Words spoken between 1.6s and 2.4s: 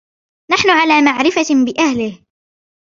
بأهله.